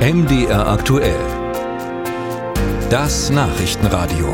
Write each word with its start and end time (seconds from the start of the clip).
MDR 0.00 0.66
aktuell. 0.66 1.20
Das 2.88 3.28
Nachrichtenradio. 3.28 4.32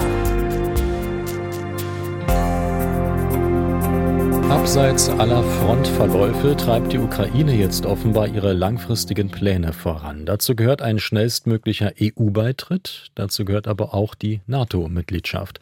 Abseits 4.48 5.08
aller 5.08 5.42
Frontverläufe 5.42 6.56
treibt 6.56 6.92
die 6.92 6.98
Ukraine 6.98 7.52
jetzt 7.52 7.84
offenbar 7.84 8.28
ihre 8.28 8.52
langfristigen 8.52 9.28
Pläne 9.28 9.72
voran. 9.72 10.24
Dazu 10.24 10.54
gehört 10.54 10.82
ein 10.82 11.00
schnellstmöglicher 11.00 11.94
EU-Beitritt, 12.00 13.10
dazu 13.16 13.44
gehört 13.44 13.66
aber 13.66 13.92
auch 13.92 14.14
die 14.14 14.42
NATO-Mitgliedschaft. 14.46 15.58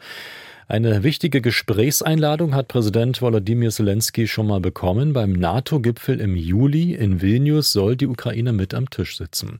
Eine 0.67 1.03
wichtige 1.03 1.41
Gesprächseinladung 1.41 2.55
hat 2.55 2.69
Präsident 2.69 3.21
Volodymyr 3.21 3.69
Zelensky 3.69 4.27
schon 4.27 4.47
mal 4.47 4.59
bekommen. 4.59 5.13
Beim 5.13 5.33
NATO-Gipfel 5.33 6.19
im 6.19 6.35
Juli 6.35 6.95
in 6.95 7.21
Vilnius 7.21 7.71
soll 7.71 7.95
die 7.95 8.07
Ukraine 8.07 8.51
mit 8.51 8.73
am 8.73 8.89
Tisch 8.89 9.15
sitzen. 9.15 9.59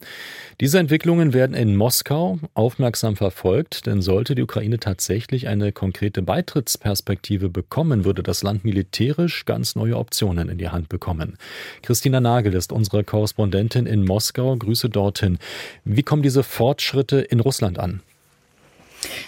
Diese 0.61 0.79
Entwicklungen 0.79 1.31
werden 1.31 1.55
in 1.55 1.75
Moskau 1.75 2.39
aufmerksam 2.55 3.15
verfolgt, 3.17 3.85
denn 3.85 4.01
sollte 4.01 4.33
die 4.33 4.41
Ukraine 4.41 4.79
tatsächlich 4.79 5.47
eine 5.47 5.71
konkrete 5.71 6.23
Beitrittsperspektive 6.23 7.49
bekommen, 7.49 8.03
würde 8.03 8.23
das 8.23 8.41
Land 8.41 8.65
militärisch 8.65 9.45
ganz 9.45 9.75
neue 9.75 9.97
Optionen 9.97 10.49
in 10.49 10.57
die 10.57 10.69
Hand 10.69 10.89
bekommen. 10.89 11.37
Christina 11.83 12.19
Nagel 12.19 12.55
ist 12.55 12.71
unsere 12.71 13.03
Korrespondentin 13.03 13.85
in 13.85 14.05
Moskau. 14.05 14.55
Grüße 14.55 14.89
dorthin. 14.89 15.37
Wie 15.83 16.01
kommen 16.01 16.23
diese 16.23 16.41
Fortschritte 16.41 17.19
in 17.19 17.41
Russland 17.41 17.77
an? 17.77 18.01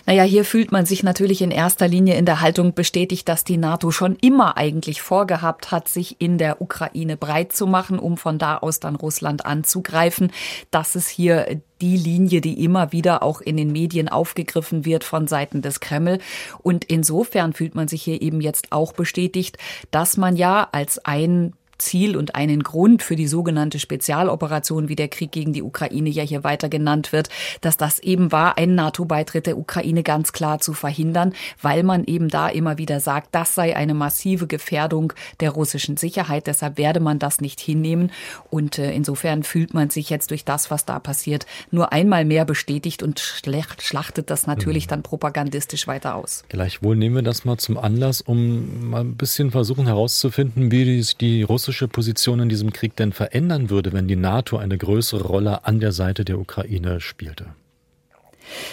Naja, 0.10 0.24
hier 0.24 0.46
fühlt 0.46 0.72
man 0.72 0.86
sich 0.86 1.04
natürlich 1.04 1.42
in 1.42 1.52
erster 1.52 1.86
Linie 1.86 2.16
in 2.16 2.26
der 2.26 2.40
Haltung 2.40 2.74
bestätigt, 2.74 3.28
dass 3.28 3.44
die 3.44 3.58
NATO 3.58 3.92
schon 3.92 4.16
immer 4.16 4.56
eigentlich 4.56 5.02
vorgehabt 5.02 5.70
hat, 5.70 5.90
sich 5.90 6.16
in 6.20 6.38
der 6.38 6.62
Ukraine 6.62 7.18
breit 7.18 7.52
zu 7.52 7.68
machen, 7.68 8.00
um 8.00 8.16
von 8.16 8.40
da 8.40 8.58
aus 8.58 8.80
dann 8.80 8.96
Russland 8.96 9.46
anzugreifen. 9.46 10.32
Das 10.72 10.96
ist 10.96 11.10
hier 11.10 11.60
die 11.82 11.98
Linie, 11.98 12.40
die 12.40 12.64
immer 12.64 12.94
wieder 12.94 13.22
auch 13.22 13.42
in 13.42 13.58
den 13.58 13.74
Medien 13.74 14.08
aufgegriffen 14.08 14.86
wird 14.86 15.04
von 15.04 15.28
Seiten 15.28 15.62
des 15.62 15.82
Kreml. 15.82 16.20
Und 16.64 16.86
insofern 16.86 17.52
fühlt 17.52 17.76
man 17.76 17.90
sich 17.90 18.02
hier 18.02 18.22
eben 18.22 18.40
jetzt 18.40 18.72
auch 18.72 18.94
bestätigt, 18.94 19.58
dass 19.92 20.16
man 20.16 20.38
ja 20.38 20.70
als 20.72 21.04
ein 21.04 21.52
Ziel 21.78 22.18
und 22.18 22.36
einen 22.36 22.64
Grund 22.64 23.04
für 23.04 23.16
die 23.16 23.28
sogenannte 23.28 23.80
Spezialoperation, 23.80 24.90
wie 24.90 24.96
der 24.96 25.08
Krieg 25.08 25.32
gegen 25.32 25.54
die 25.54 25.64
Ukraine 25.64 26.10
ja 26.10 26.24
hier 26.24 26.44
weiter 26.44 26.70
genannt 26.70 27.12
wird, 27.12 27.30
dass 27.62 27.78
das 27.78 28.00
eben 28.00 28.32
war, 28.32 28.58
einen 28.58 28.76
NATO-Beitritt 28.76 29.48
der 29.48 29.58
Ukraine 29.58 30.04
ganz 30.04 30.34
klar 30.34 30.60
zu 30.60 30.74
verhindern, 30.74 31.34
weil 31.62 31.84
man 31.84 32.04
eben 32.06 32.30
da 32.30 32.50
immer 32.50 32.78
wieder 32.78 33.00
sagt, 33.00 33.34
das 33.34 33.56
sei 33.56 33.76
eine 33.76 33.94
massive 33.94 34.48
Gefährdung 34.48 35.14
der 35.40 35.52
russischen 35.52 35.98
Sicherheit. 35.98 36.48
Deshalb 36.48 36.78
werde 36.78 37.00
man 37.00 37.20
das 37.20 37.42
nicht 37.42 37.60
hinnehmen. 37.60 38.12
Und 38.50 38.80
äh, 38.80 38.92
insofern 38.92 39.44
fühlt 39.44 39.74
man 39.74 39.90
sich 39.90 40.10
jetzt 40.10 40.32
durch 40.32 40.46
das, 40.46 40.72
was 40.72 40.86
da 40.86 41.00
passiert, 41.00 41.46
nur 41.72 41.94
einmal 41.94 42.26
mehr 42.26 42.46
bestätigt 42.46 43.04
und 43.04 43.20
schlachtet 43.20 44.30
das 44.30 44.48
natürlich 44.48 44.86
mhm. 44.86 44.90
dann 44.90 45.04
propagandistisch 45.04 45.88
weiter 45.88 46.16
aus. 46.16 46.44
Gleichwohl 46.50 46.96
nehmen 46.96 47.16
wir 47.16 47.22
das 47.22 47.46
mal 47.46 47.58
zum 47.58 47.78
Anlass, 47.78 48.22
um 48.22 48.90
mal 48.90 49.02
ein 49.02 49.16
bisschen 49.16 49.52
versuchen 49.52 49.86
herauszufinden, 49.86 50.72
wie 50.72 50.86
die, 50.86 51.06
die 51.20 51.44
russische 51.44 51.67
russische 51.68 51.90
Position 51.90 52.40
in 52.40 52.48
diesem 52.48 52.72
Krieg 52.72 52.96
denn 52.96 53.12
verändern 53.12 53.70
würde, 53.70 53.92
wenn 53.92 54.08
die 54.08 54.16
NATO 54.16 54.56
eine 54.56 54.78
größere 54.78 55.24
Rolle 55.24 55.66
an 55.66 55.82
der 55.82 55.92
Seite 55.92 56.24
der 56.24 56.40
Ukraine 56.40 57.02
spielte? 57.02 57.48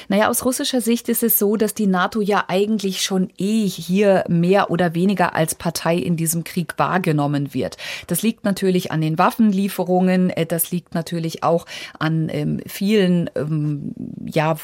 Naja, 0.09 0.29
aus 0.29 0.45
russischer 0.45 0.81
Sicht 0.81 1.09
ist 1.09 1.25
es 1.25 1.39
so, 1.39 1.57
dass 1.57 1.75
die 1.75 1.89
NATO 1.89 2.21
ja 2.21 2.45
eigentlich 2.47 3.03
schon 3.03 3.31
eh 3.37 3.67
hier 3.67 4.25
mehr 4.29 4.71
oder 4.71 4.95
weniger 4.95 5.35
als 5.35 5.57
Partei 5.57 5.97
in 5.97 6.17
diesem 6.17 6.45
Krieg 6.45 6.75
wahrgenommen 6.77 7.53
wird. 7.53 7.77
Das 8.07 8.23
liegt 8.23 8.45
natürlich 8.45 8.93
an 8.93 9.01
den 9.01 9.19
Waffenlieferungen, 9.19 10.31
äh, 10.31 10.47
das 10.47 10.71
liegt 10.71 10.95
natürlich 10.95 11.43
auch 11.43 11.67
an 11.99 12.29
ähm, 12.31 12.61
vielen 12.67 13.29
ähm, 13.35 13.93
ja, 14.25 14.57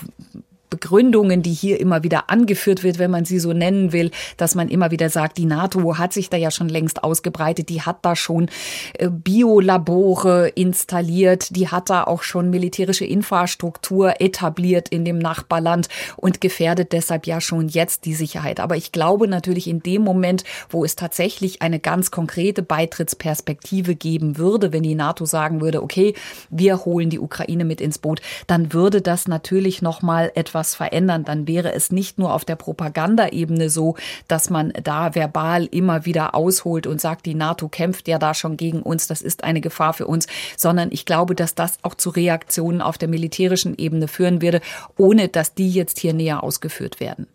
Begründungen, 0.71 1.43
die 1.43 1.53
hier 1.53 1.81
immer 1.81 2.03
wieder 2.05 2.31
angeführt 2.31 2.85
wird, 2.85 2.99
wenn 2.99 3.11
man 3.11 3.25
sie 3.25 3.41
so 3.41 3.53
nennen 3.53 3.93
will, 3.93 4.11
dass 4.37 4.55
man 4.55 4.69
immer 4.69 4.93
wieder 4.93 5.11
sagt, 5.11 5.37
die 5.37 5.44
NATO 5.44 5.99
hat 5.99 6.12
sich 6.12 6.31
da 6.31 6.37
ja 6.37 6.50
schon 6.50 6.69
längst 6.69 7.03
ausgebreitet, 7.03 7.69
die 7.69 7.83
hat 7.83 7.99
da 8.03 8.15
schon 8.15 8.49
äh, 8.94 9.09
Biolabore 9.11 10.49
installiert, 10.49 11.55
die 11.56 11.69
hat 11.69 11.91
da 11.91 12.05
auch 12.05 12.22
schon 12.22 12.50
militärische 12.50 13.05
Infrastruktur 13.05 14.21
etabliert 14.21 14.89
in 14.89 15.05
dem 15.05 15.19
Nachbarland 15.19 15.89
und 16.17 16.41
gefährdet 16.41 16.93
deshalb 16.93 17.27
ja 17.27 17.41
schon 17.41 17.69
jetzt 17.69 18.05
die 18.05 18.15
Sicherheit. 18.15 18.61
Aber 18.61 18.77
ich 18.77 18.93
glaube 18.93 19.27
natürlich 19.27 19.67
in 19.67 19.83
dem 19.83 20.03
Moment, 20.03 20.44
wo 20.69 20.84
es 20.84 20.94
tatsächlich 20.94 21.62
eine 21.62 21.81
ganz 21.81 22.11
konkrete 22.11 22.62
Beitrittsperspektive 22.62 23.97
geben 23.97 24.39
würde, 24.39 24.73
wenn 24.73 24.84
die 24.84 24.94
NATO 24.94 25.25
sagen 25.25 25.61
würde, 25.61 25.83
okay, 25.83 26.15
wir 26.49 26.84
holen 26.84 27.11
die 27.11 27.19
Ukraine 27.19 27.65
mit 27.65 27.81
ins 27.81 27.99
Boot, 27.99 28.21
dann 28.47 28.73
würde 28.73 29.03
das 29.03 29.27
natürlich 29.27 29.83
noch 29.83 30.03
mal 30.03 30.31
etwas 30.34 30.59
etwas 30.60 30.75
verändern, 30.75 31.25
dann 31.25 31.48
wäre 31.48 31.72
es 31.72 31.91
nicht 31.91 32.19
nur 32.19 32.34
auf 32.34 32.44
der 32.44 32.56
Propagandaebene 32.56 33.71
so, 33.71 33.97
dass 34.28 34.50
man 34.50 34.75
da 34.82 35.15
verbal 35.15 35.65
immer 35.65 36.04
wieder 36.04 36.34
ausholt 36.34 36.87
und 36.87 37.00
sagt, 37.00 37.25
die 37.25 37.34
NATO 37.34 37.69
kämpft 37.69 38.09
ja 38.09 38.19
da 38.19 38.34
schon 38.34 38.59
gegen 38.59 38.82
uns, 38.82 39.06
das 39.06 39.22
ist 39.22 39.43
eine 39.43 39.62
Gefahr 39.62 39.94
für 39.94 40.06
uns, 40.06 40.26
sondern 40.59 40.91
ich 40.93 41.06
glaube, 41.06 41.34
dass 41.34 41.54
das 41.54 41.78
auch 41.81 41.94
zu 41.94 42.10
Reaktionen 42.10 42.82
auf 42.82 42.99
der 42.99 43.09
militärischen 43.09 43.75
Ebene 43.78 44.06
führen 44.06 44.43
würde, 44.43 44.60
ohne 44.99 45.28
dass 45.28 45.54
die 45.54 45.70
jetzt 45.70 45.99
hier 45.99 46.12
näher 46.12 46.43
ausgeführt 46.43 47.00
werden. 47.00 47.26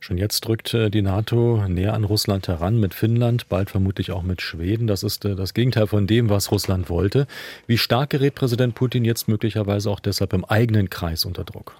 Schon 0.00 0.18
jetzt 0.18 0.42
drückt 0.42 0.74
äh, 0.74 0.90
die 0.90 1.00
NATO 1.00 1.66
näher 1.66 1.94
an 1.94 2.04
Russland 2.04 2.48
heran 2.48 2.78
mit 2.78 2.92
Finnland, 2.92 3.48
bald 3.48 3.70
vermutlich 3.70 4.12
auch 4.12 4.22
mit 4.22 4.42
Schweden. 4.42 4.86
Das 4.86 5.02
ist 5.02 5.24
äh, 5.24 5.34
das 5.34 5.54
Gegenteil 5.54 5.86
von 5.86 6.06
dem, 6.06 6.28
was 6.28 6.50
Russland 6.50 6.90
wollte. 6.90 7.26
Wie 7.66 7.78
stark 7.78 8.10
gerät 8.10 8.34
Präsident 8.34 8.74
Putin 8.74 9.06
jetzt 9.06 9.26
möglicherweise 9.26 9.88
auch 9.88 10.00
deshalb 10.00 10.34
im 10.34 10.44
eigenen 10.44 10.90
Kreis 10.90 11.24
unter 11.24 11.44
Druck? 11.44 11.76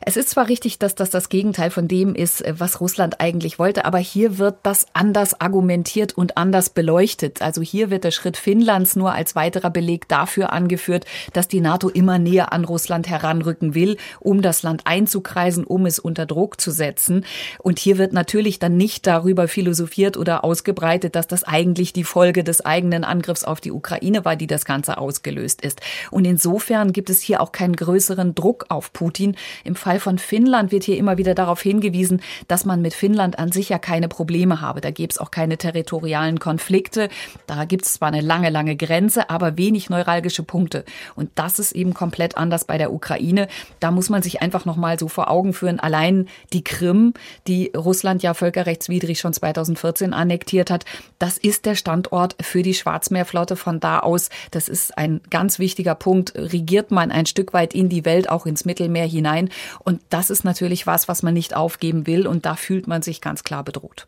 Es 0.00 0.16
ist 0.16 0.30
zwar 0.30 0.48
richtig, 0.48 0.78
dass 0.78 0.94
das 0.94 1.10
das 1.10 1.28
Gegenteil 1.28 1.70
von 1.70 1.88
dem 1.88 2.14
ist, 2.14 2.42
äh, 2.42 2.54
was 2.58 2.80
Russland 2.80 3.20
eigentlich 3.20 3.58
wollte, 3.58 3.84
aber 3.84 3.98
hier 3.98 4.38
wird 4.38 4.56
das 4.62 4.86
anders 4.92 5.40
argumentiert 5.40 6.16
und 6.16 6.36
anders 6.36 6.70
beleuchtet. 6.70 7.42
Also 7.42 7.62
hier 7.62 7.90
wird 7.90 8.04
der 8.04 8.10
Schritt 8.10 8.36
Finnlands 8.36 8.96
nur 8.96 9.12
als 9.12 9.34
weiterer 9.34 9.70
Beleg 9.70 10.08
dafür 10.08 10.52
angeführt, 10.52 11.04
dass 11.32 11.48
die 11.48 11.60
NATO 11.60 11.88
immer 11.88 12.18
näher 12.18 12.52
an 12.52 12.64
Russland 12.64 13.08
heranrücken 13.08 13.74
will, 13.74 13.96
um 14.20 14.42
das 14.42 14.62
Land 14.62 14.82
einzukreisen, 14.86 15.64
um 15.64 15.86
es 15.86 15.98
unter 15.98 16.26
Druck 16.26 16.60
zu 16.60 16.70
setzen. 16.70 17.24
Und 17.58 17.78
hier 17.78 17.98
wird 17.98 18.12
natürlich 18.12 18.58
dann 18.58 18.76
nicht 18.76 19.06
darüber 19.06 19.48
philosophiert 19.48 20.16
oder 20.16 20.44
ausgebreitet, 20.44 21.14
dass 21.16 21.26
das 21.26 21.44
eigentlich 21.44 21.92
die 21.92 22.04
Folge 22.04 22.44
des 22.44 22.64
eigenen 22.64 23.04
Angriffs 23.04 23.44
auf 23.44 23.60
die 23.60 23.72
Ukraine 23.72 24.24
war, 24.24 24.36
die 24.36 24.46
das 24.46 24.64
Ganze 24.64 24.98
ausgelöst 24.98 25.62
ist. 25.62 25.80
Und 26.10 26.24
insofern 26.24 26.92
gibt 26.92 27.10
es 27.10 27.20
hier 27.20 27.40
auch 27.40 27.52
keinen 27.52 27.76
größeren 27.76 28.34
Druck 28.34 28.66
auf 28.68 28.92
Putin. 28.92 29.36
Im 29.72 29.76
Fall 29.76 30.00
von 30.00 30.18
Finnland 30.18 30.70
wird 30.70 30.84
hier 30.84 30.98
immer 30.98 31.16
wieder 31.16 31.34
darauf 31.34 31.62
hingewiesen, 31.62 32.20
dass 32.46 32.66
man 32.66 32.82
mit 32.82 32.92
Finnland 32.92 33.38
an 33.38 33.52
sich 33.52 33.70
ja 33.70 33.78
keine 33.78 34.06
Probleme 34.06 34.60
habe. 34.60 34.82
Da 34.82 34.90
gäbe 34.90 35.10
es 35.10 35.16
auch 35.16 35.30
keine 35.30 35.56
territorialen 35.56 36.38
Konflikte. 36.38 37.08
Da 37.46 37.64
gibt 37.64 37.86
es 37.86 37.94
zwar 37.94 38.08
eine 38.08 38.20
lange, 38.20 38.50
lange 38.50 38.76
Grenze, 38.76 39.30
aber 39.30 39.56
wenig 39.56 39.88
neuralgische 39.88 40.42
Punkte. 40.42 40.84
Und 41.14 41.30
das 41.36 41.58
ist 41.58 41.72
eben 41.72 41.94
komplett 41.94 42.36
anders 42.36 42.66
bei 42.66 42.76
der 42.76 42.92
Ukraine. 42.92 43.48
Da 43.80 43.90
muss 43.92 44.10
man 44.10 44.20
sich 44.20 44.42
einfach 44.42 44.66
nochmal 44.66 44.98
so 44.98 45.08
vor 45.08 45.30
Augen 45.30 45.54
führen. 45.54 45.80
Allein 45.80 46.28
die 46.52 46.64
Krim, 46.64 47.14
die 47.46 47.72
Russland 47.74 48.22
ja 48.22 48.34
völkerrechtswidrig 48.34 49.20
schon 49.20 49.32
2014 49.32 50.12
annektiert 50.12 50.70
hat, 50.70 50.84
das 51.18 51.38
ist 51.38 51.64
der 51.64 51.76
Standort 51.76 52.36
für 52.42 52.62
die 52.62 52.74
Schwarzmeerflotte 52.74 53.56
von 53.56 53.80
da 53.80 54.00
aus. 54.00 54.28
Das 54.50 54.68
ist 54.68 54.98
ein 54.98 55.22
ganz 55.30 55.58
wichtiger 55.58 55.94
Punkt. 55.94 56.34
Regiert 56.36 56.90
man 56.90 57.10
ein 57.10 57.24
Stück 57.24 57.54
weit 57.54 57.72
in 57.72 57.88
die 57.88 58.04
Welt, 58.04 58.28
auch 58.28 58.44
ins 58.44 58.66
Mittelmeer 58.66 59.06
hinein. 59.06 59.48
Und 59.80 60.00
das 60.10 60.30
ist 60.30 60.44
natürlich 60.44 60.86
was, 60.86 61.08
was 61.08 61.22
man 61.22 61.34
nicht 61.34 61.54
aufgeben 61.54 62.06
will. 62.06 62.26
Und 62.26 62.46
da 62.46 62.54
fühlt 62.54 62.86
man 62.86 63.02
sich 63.02 63.20
ganz 63.20 63.44
klar 63.44 63.64
bedroht. 63.64 64.06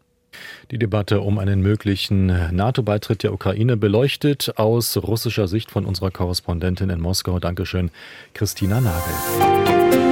Die 0.71 0.79
Debatte 0.79 1.21
um 1.21 1.39
einen 1.39 1.61
möglichen 1.61 2.27
NATO-Beitritt 2.27 3.23
der 3.23 3.33
Ukraine 3.33 3.77
beleuchtet 3.77 4.55
aus 4.57 4.97
russischer 4.97 5.47
Sicht 5.47 5.71
von 5.71 5.85
unserer 5.87 6.11
Korrespondentin 6.11 6.91
in 6.91 7.01
Moskau. 7.01 7.39
Dankeschön, 7.39 7.91
Christina 8.33 8.81
Nagel. 8.81 10.04